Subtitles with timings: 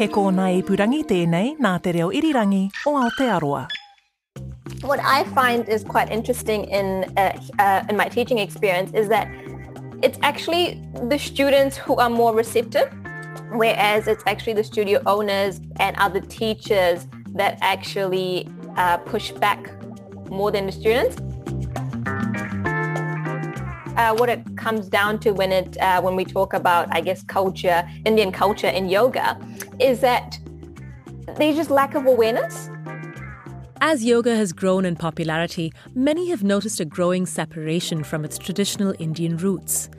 [0.00, 3.66] He kōna ipurangi tēnei nā te reo irirangi o Aotearoa.
[4.80, 9.28] What I find is quite interesting in uh, uh, in my teaching experience is that
[10.02, 12.90] it's actually the students who are more receptive,
[13.52, 18.48] whereas it's actually the studio owners and other teachers that actually
[18.78, 19.70] uh, push back
[20.30, 21.20] more than the students.
[24.00, 27.22] Uh, what it comes down to when it uh, when we talk about I guess
[27.22, 29.38] culture, Indian culture in yoga,
[29.78, 30.38] is that
[31.36, 32.70] there's just lack of awareness.
[33.82, 38.94] As yoga has grown in popularity, many have noticed a growing separation from its traditional
[38.98, 39.90] Indian roots.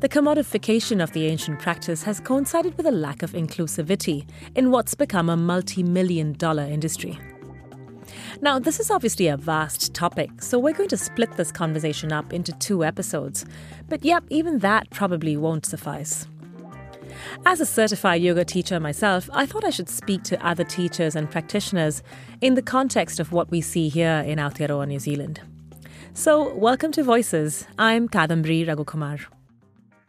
[0.00, 4.94] The commodification of the ancient practice has coincided with a lack of inclusivity in what's
[4.94, 7.18] become a multi million dollar industry.
[8.40, 12.32] Now, this is obviously a vast topic, so we're going to split this conversation up
[12.32, 13.44] into two episodes.
[13.88, 16.26] But yep, even that probably won't suffice.
[17.44, 21.30] As a certified yoga teacher myself, I thought I should speak to other teachers and
[21.30, 22.02] practitioners
[22.40, 25.40] in the context of what we see here in Aotearoa, New Zealand.
[26.14, 27.66] So, welcome to Voices.
[27.78, 29.24] I'm Kadambari Raghukumar.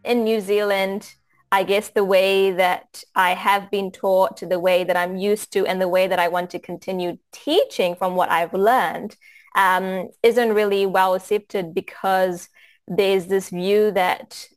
[0.04, 1.16] In New Zealand,
[1.52, 5.66] I guess the way that I have been taught, the way that I'm used to,
[5.66, 9.16] and the way that I want to continue teaching from what I've learned
[9.56, 12.50] um, isn't really well accepted because
[12.88, 14.48] there's this view that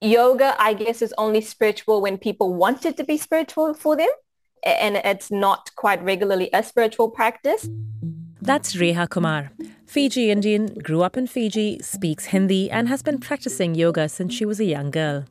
[0.00, 4.08] yoga, I guess, is only spiritual when people want it to be spiritual for them.
[4.64, 7.68] And it's not quite regularly a spiritual practice.
[8.42, 9.52] That's Reha Kumar.
[9.86, 14.44] Fiji Indian, grew up in Fiji, speaks Hindi, and has been practicing yoga since she
[14.44, 15.26] was a young girl.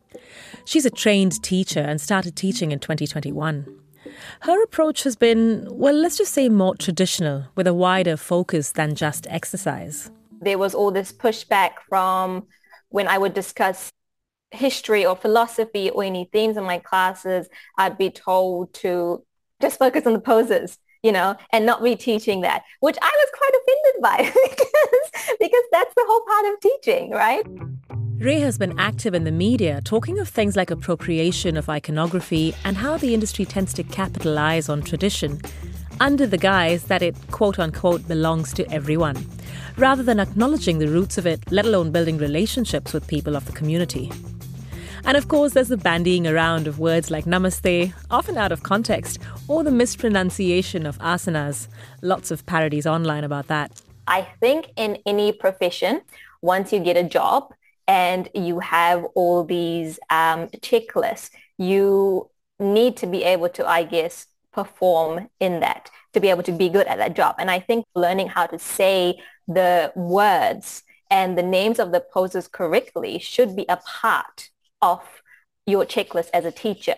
[0.64, 3.66] She's a trained teacher and started teaching in 2021.
[4.44, 8.96] Her approach has been, well, let's just say more traditional, with a wider focus than
[8.96, 10.10] just exercise.
[10.40, 12.48] There was all this pushback from
[12.92, 13.92] when I would discuss
[14.52, 19.26] history or philosophy or any themes in my classes, I'd be told to
[19.62, 23.30] just focus on the poses, you know, and not be teaching that, which I was
[23.38, 24.18] quite offended by
[24.50, 27.46] because, because that's the whole part of teaching, right?
[28.20, 32.78] Reha has been active in the media talking of things like appropriation of iconography and
[32.78, 35.42] how the industry tends to capitalize on tradition
[36.00, 39.18] under the guise that it quote unquote belongs to everyone,
[39.78, 43.52] rather than acknowledging the roots of it, let alone building relationships with people of the
[43.52, 44.12] community.
[45.06, 49.20] And of course, there's the bandying around of words like namaste, often out of context,
[49.48, 51.68] or the mispronunciation of asanas.
[52.02, 53.82] Lots of parodies online about that.
[54.08, 56.02] I think in any profession,
[56.42, 57.54] once you get a job
[57.88, 62.30] and you have all these um, checklists, you
[62.60, 66.70] need to be able to, I guess, perform in that to be able to be
[66.70, 67.36] good at that job.
[67.40, 72.48] And I think learning how to say the words and the names of the poses
[72.48, 74.51] correctly should be a part
[74.82, 75.02] of
[75.66, 76.96] your checklist as a teacher.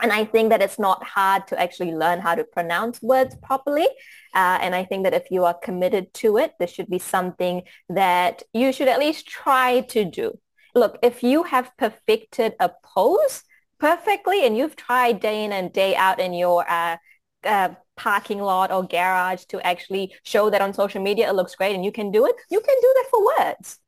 [0.00, 3.86] And I think that it's not hard to actually learn how to pronounce words properly.
[4.34, 7.62] Uh, and I think that if you are committed to it, this should be something
[7.88, 10.38] that you should at least try to do.
[10.74, 13.42] Look, if you have perfected a pose
[13.78, 16.96] perfectly and you've tried day in and day out in your uh,
[17.44, 21.74] uh, parking lot or garage to actually show that on social media it looks great
[21.74, 23.78] and you can do it, you can do that for words.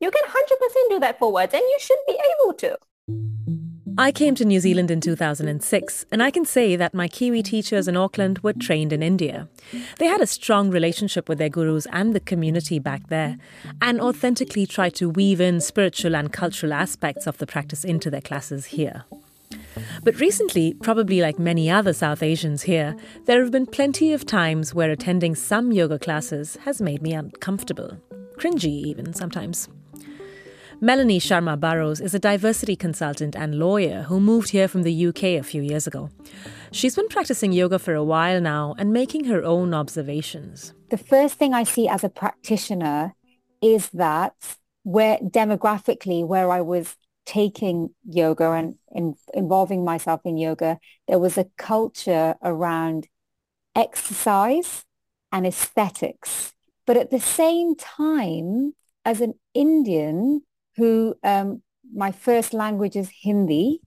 [0.00, 2.78] You can 100% do that for words and you should be able to.
[4.00, 7.88] I came to New Zealand in 2006, and I can say that my Kiwi teachers
[7.88, 9.48] in Auckland were trained in India.
[9.98, 13.38] They had a strong relationship with their gurus and the community back there,
[13.82, 18.20] and authentically tried to weave in spiritual and cultural aspects of the practice into their
[18.20, 19.04] classes here.
[20.04, 22.94] But recently, probably like many other South Asians here,
[23.26, 28.00] there have been plenty of times where attending some yoga classes has made me uncomfortable,
[28.36, 29.68] cringy even sometimes.
[30.80, 35.24] Melanie Sharma Barrows is a diversity consultant and lawyer who moved here from the UK
[35.24, 36.08] a few years ago.
[36.70, 40.74] She's been practicing yoga for a while now and making her own observations.
[40.90, 43.16] The first thing I see as a practitioner
[43.60, 44.34] is that
[44.84, 46.94] where demographically where I was
[47.26, 50.78] taking yoga and in, involving myself in yoga,
[51.08, 53.08] there was a culture around
[53.74, 54.84] exercise
[55.32, 56.52] and aesthetics.
[56.86, 60.42] But at the same time, as an Indian
[60.78, 63.80] who um, my first language is Hindi,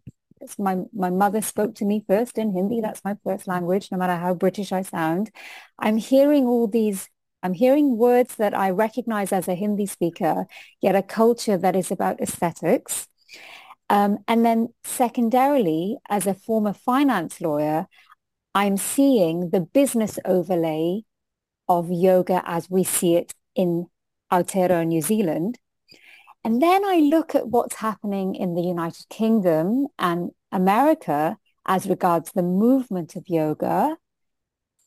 [0.57, 2.81] my, my mother spoke to me first in Hindi.
[2.81, 5.31] That's my first language, no matter how British I sound.
[5.79, 7.09] I'm hearing all these
[7.43, 10.45] I'm hearing words that I recognize as a Hindi speaker,
[10.79, 13.07] yet a culture that is about aesthetics.
[13.89, 17.87] Um, and then secondarily, as a former finance lawyer,
[18.53, 21.01] I'm seeing the business overlay
[21.67, 23.87] of yoga as we see it in
[24.31, 25.57] Aotearoa, New Zealand.
[26.43, 32.31] And then I look at what's happening in the United Kingdom and America as regards
[32.31, 33.97] the movement of yoga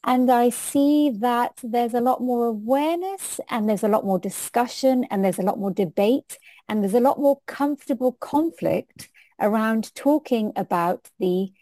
[0.07, 5.05] and I see that there's a lot more awareness and there's a lot more discussion
[5.11, 9.09] and there's a lot more debate and there's a lot more comfortable conflict
[9.41, 11.53] around talking about the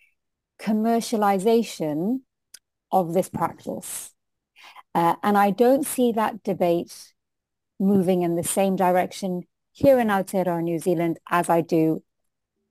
[0.60, 2.22] commercialization
[2.90, 4.12] of this practice.
[4.92, 7.14] Uh, and I don't see that debate
[7.78, 12.02] moving in the same direction here in Aotearoa, New Zealand, as I do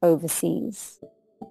[0.02, 1.00] overseas.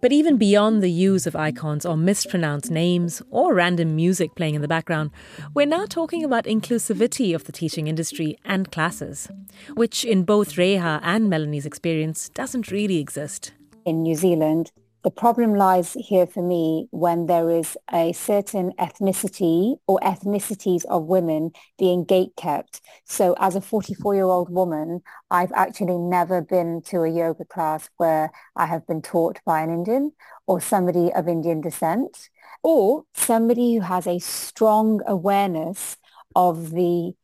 [0.01, 4.63] But even beyond the use of icons or mispronounced names or random music playing in
[4.63, 5.11] the background,
[5.53, 9.29] we're now talking about inclusivity of the teaching industry and classes,
[9.75, 13.53] which in both Reha and Melanie's experience doesn't really exist.
[13.85, 14.71] In New Zealand,
[15.03, 21.05] the problem lies here for me when there is a certain ethnicity or ethnicities of
[21.05, 22.83] women being gate-kept.
[23.05, 28.67] So as a 44-year-old woman, I've actually never been to a yoga class where I
[28.67, 30.13] have been taught by an Indian
[30.47, 32.29] or somebody of Indian descent
[32.63, 35.97] or somebody who has a strong awareness
[36.37, 37.15] of the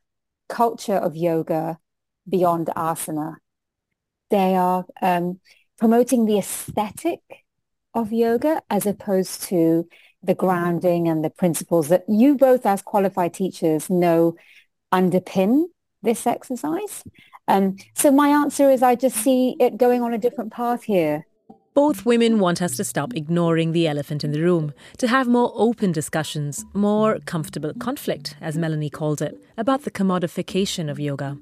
[0.49, 1.79] culture of yoga
[2.27, 3.37] beyond asana.
[4.31, 5.41] They are um,
[5.79, 7.21] promoting the aesthetic
[7.97, 9.89] of yoga as opposed to
[10.23, 14.37] the grounding and the principles that you both as qualified teachers know
[14.93, 15.65] underpin
[16.03, 17.03] this exercise.
[17.49, 21.27] Um, so my answer is I just see it going on a different path here.
[21.75, 25.53] Both women want us to stop ignoring the elephant in the room, to have more
[25.55, 31.37] open discussions, more comfortable conflict, as Melanie called it, about the commodification of yoga.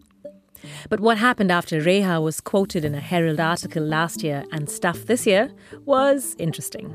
[0.89, 5.07] But what happened after Reha was quoted in a Herald article last year and Stuff
[5.07, 5.51] this year
[5.85, 6.95] was interesting.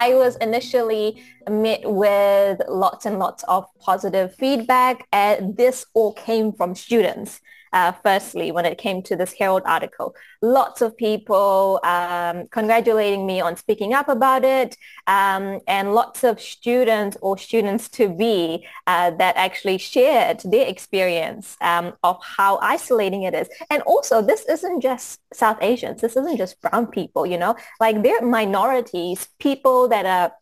[0.00, 6.52] I was initially met with lots and lots of positive feedback and this all came
[6.52, 7.40] from students
[7.72, 10.14] uh, firstly, when it came to this Herald article.
[10.42, 14.76] Lots of people um, congratulating me on speaking up about it
[15.06, 21.56] um, and lots of students or students to be uh, that actually shared their experience
[21.60, 23.48] um, of how isolating it is.
[23.70, 26.00] And also, this isn't just South Asians.
[26.00, 30.32] This isn't just brown people, you know, like they're minorities, people that are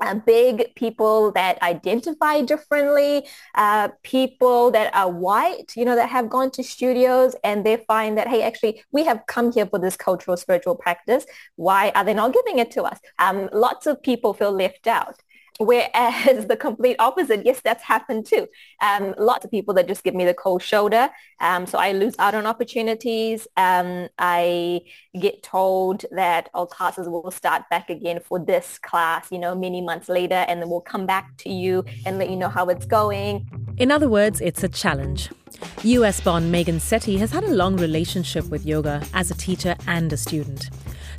[0.00, 6.28] uh, big people that identify differently, uh, people that are white, you know, that have
[6.28, 9.96] gone to studios and they find that, hey, actually, we have come here for this
[9.96, 11.26] cultural spiritual practice.
[11.56, 12.98] Why are they not giving it to us?
[13.18, 15.20] Um, lots of people feel left out.
[15.60, 18.48] Whereas the complete opposite, yes, that's happened too.
[18.80, 21.10] Um, lots of people that just give me the cold shoulder.
[21.38, 23.46] Um, so I lose out on opportunities.
[23.58, 24.80] Um, I
[25.20, 29.82] get told that all classes will start back again for this class, you know, many
[29.82, 32.86] months later, and then we'll come back to you and let you know how it's
[32.86, 33.46] going.
[33.76, 35.28] In other words, it's a challenge.
[35.82, 40.16] US-born Megan Sethi has had a long relationship with yoga as a teacher and a
[40.16, 40.70] student.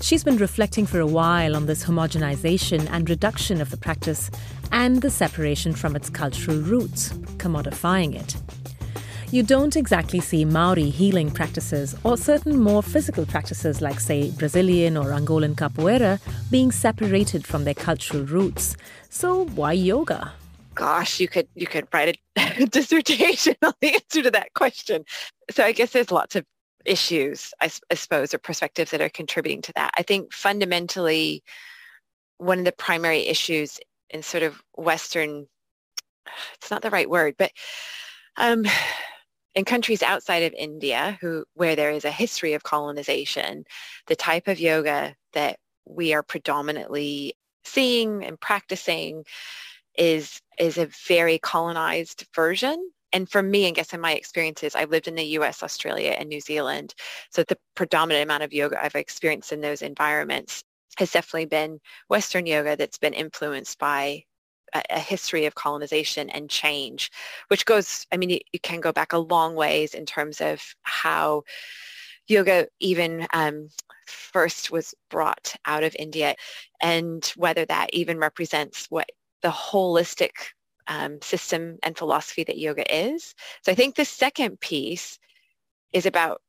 [0.02, 4.32] She's been reflecting for a while on this homogenization and reduction of the practice
[4.72, 8.36] and the separation from its cultural roots, commodifying it.
[9.32, 14.98] You don't exactly see Maori healing practices or certain more physical practices like, say, Brazilian
[14.98, 18.76] or Angolan capoeira being separated from their cultural roots.
[19.10, 20.34] So why yoga?
[20.74, 25.06] Gosh, you could you could write a dissertation on the answer to that question.
[25.52, 26.46] So I guess there's lots of
[26.86, 29.92] issues, I, I suppose, or perspectives that are contributing to that.
[29.98, 31.44] I think fundamentally,
[32.38, 35.48] one of the primary issues in sort of Western,
[36.56, 37.52] it's not the right word, but
[38.38, 38.66] um,
[39.56, 43.66] in countries outside of India, who where there is a history of colonization,
[44.08, 49.26] the type of yoga that we are predominantly seeing and practicing
[49.98, 54.90] is is a very colonized version and for me, I guess in my experiences, I've
[54.90, 56.94] lived in the US, Australia, and New Zealand.
[57.30, 60.64] So the predominant amount of yoga I've experienced in those environments
[60.98, 64.24] has definitely been Western yoga that's been influenced by
[64.74, 67.12] a, a history of colonization and change,
[67.48, 71.44] which goes, I mean, it, can go back a long ways in terms of how
[72.28, 73.70] yoga even um,
[74.06, 76.36] first was brought out of India
[76.82, 79.10] and whether that even represents what
[79.42, 80.32] the holistic
[80.92, 83.34] um, system and philosophy that yoga is.
[83.64, 85.18] So I think the second piece
[85.94, 86.42] is about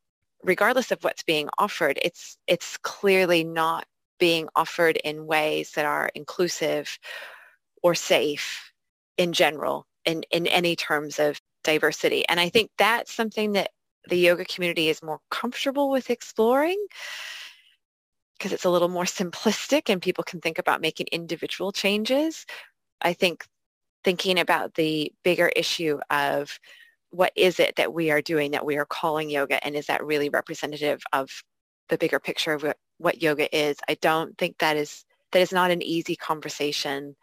[0.43, 3.87] regardless of what's being offered, it's it's clearly not
[4.19, 6.99] being offered in ways that are inclusive
[7.83, 8.73] or safe
[9.17, 12.27] in general in, in any terms of diversity.
[12.29, 13.71] And I think that's something that
[14.09, 16.85] the yoga community is more comfortable with exploring
[18.37, 22.45] because it's a little more simplistic and people can think about making individual changes.
[23.01, 23.47] I think
[24.05, 26.59] thinking about the bigger issue of
[27.11, 30.05] what is it that we are doing that we are calling yoga and is that
[30.05, 31.31] really representative of
[31.89, 33.77] the bigger picture of what, what yoga is?
[33.89, 37.17] I don't think that is that is not an easy conversation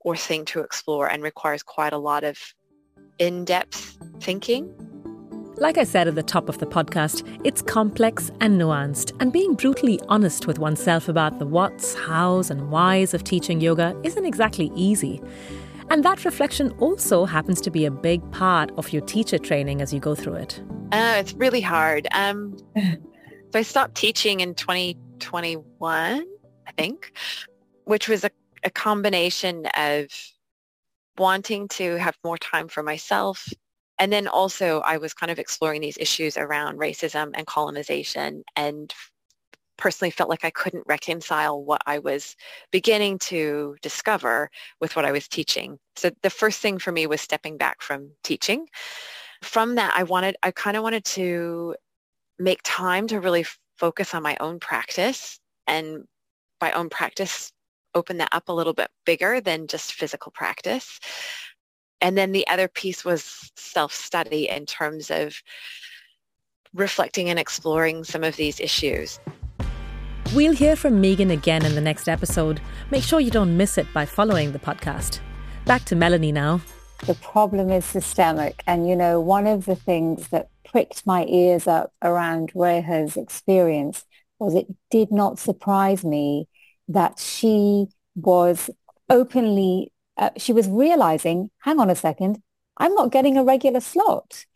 [0.00, 2.38] or thing to explore and requires quite a lot of
[3.18, 4.72] in-depth thinking.
[5.56, 9.54] Like I said at the top of the podcast, it's complex and nuanced, and being
[9.54, 14.72] brutally honest with oneself about the whats, hows, and whys of teaching yoga isn't exactly
[14.74, 15.22] easy.
[15.94, 19.94] And that reflection also happens to be a big part of your teacher training as
[19.94, 20.60] you go through it.
[20.90, 22.08] Uh, it's really hard.
[22.10, 22.98] Um, so
[23.54, 26.26] I stopped teaching in 2021,
[26.66, 27.12] I think,
[27.84, 28.30] which was a,
[28.64, 30.08] a combination of
[31.16, 33.48] wanting to have more time for myself.
[34.00, 38.92] And then also I was kind of exploring these issues around racism and colonization and
[39.76, 42.36] personally felt like I couldn't reconcile what I was
[42.70, 44.50] beginning to discover
[44.80, 45.78] with what I was teaching.
[45.96, 48.68] So the first thing for me was stepping back from teaching.
[49.42, 51.74] From that, I wanted, I kind of wanted to
[52.38, 53.44] make time to really
[53.76, 56.04] focus on my own practice and
[56.60, 57.52] my own practice
[57.94, 60.98] open that up a little bit bigger than just physical practice.
[62.00, 65.42] And then the other piece was self-study in terms of
[66.74, 69.20] reflecting and exploring some of these issues.
[70.34, 72.60] We'll hear from Megan again in the next episode.
[72.90, 75.20] Make sure you don't miss it by following the podcast.
[75.64, 76.60] Back to Melanie now.
[77.06, 78.60] The problem is systemic.
[78.66, 84.04] And, you know, one of the things that pricked my ears up around Reha's experience
[84.40, 86.48] was it did not surprise me
[86.88, 87.86] that she
[88.16, 88.70] was
[89.08, 92.42] openly, uh, she was realizing, hang on a second,
[92.76, 94.46] I'm not getting a regular slot.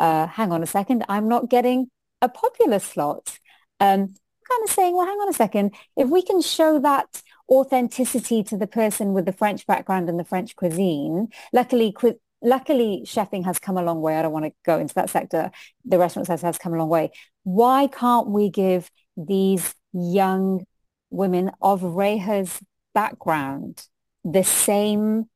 [0.00, 1.90] Uh, hang on a second, I'm not getting
[2.22, 3.38] a popular slot.
[3.80, 4.14] Um,
[4.48, 8.56] kind of saying, well, hang on a second, if we can show that authenticity to
[8.56, 11.94] the person with the French background and the French cuisine, luckily,
[12.42, 14.16] luckily chefing has come a long way.
[14.16, 15.50] I don't want to go into that sector.
[15.84, 17.10] The restaurant sector has come a long way.
[17.44, 20.64] Why can't we give these young
[21.10, 22.60] women of Reha's
[22.94, 23.86] background
[24.24, 25.26] the same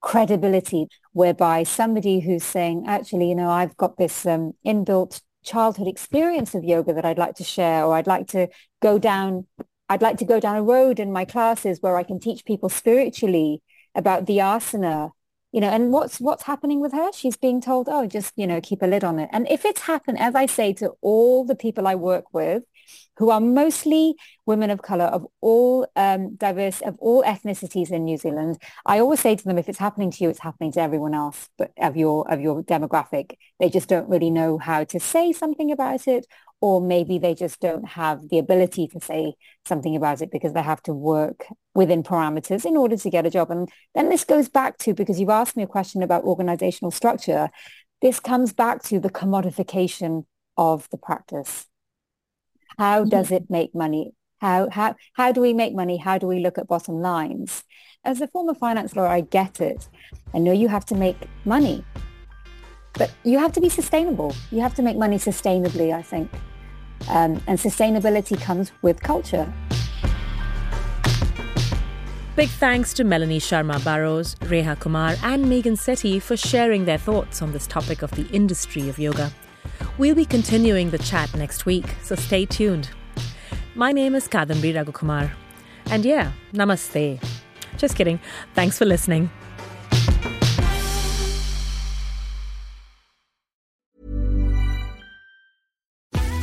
[0.00, 6.54] credibility whereby somebody who's saying, actually, you know, I've got this um, inbuilt childhood experience
[6.54, 8.48] of yoga that I'd like to share, or I'd like to
[8.80, 9.46] go down,
[9.88, 12.68] I'd like to go down a road in my classes where I can teach people
[12.68, 13.62] spiritually
[13.94, 15.10] about the asana,
[15.52, 17.10] you know, and what's what's happening with her?
[17.12, 19.28] She's being told, oh, just, you know, keep a lid on it.
[19.32, 22.62] And if it's happened, as I say to all the people I work with,
[23.16, 24.14] who are mostly
[24.46, 28.58] women of color of all um, diverse, of all ethnicities in New Zealand.
[28.86, 31.48] I always say to them, if it's happening to you, it's happening to everyone else,
[31.58, 33.34] but of your of your demographic.
[33.58, 36.26] They just don't really know how to say something about it,
[36.60, 40.62] or maybe they just don't have the ability to say something about it because they
[40.62, 43.50] have to work within parameters in order to get a job.
[43.50, 47.48] And then this goes back to, because you've asked me a question about organizational structure,
[48.02, 50.26] this comes back to the commodification
[50.56, 51.66] of the practice.
[52.78, 53.10] How mm-hmm.
[53.10, 54.12] does it make money?
[54.40, 55.96] How, how, how do we make money?
[55.96, 57.64] How do we look at bottom lines?
[58.04, 59.88] As a former finance lawyer, I get it.
[60.34, 61.84] I know you have to make money,
[62.94, 64.34] but you have to be sustainable.
[64.50, 66.30] You have to make money sustainably, I think.
[67.08, 69.52] Um, and sustainability comes with culture.
[72.36, 77.42] Big thanks to Melanie Sharma Barrows, Reha Kumar, and Megan Sethi for sharing their thoughts
[77.42, 79.30] on this topic of the industry of yoga.
[79.98, 82.88] We'll be continuing the chat next week, so stay tuned.
[83.74, 85.30] My name is Kadambari Raghukumar.
[85.86, 87.22] And yeah, namaste.
[87.76, 88.20] Just kidding.
[88.54, 89.30] Thanks for listening.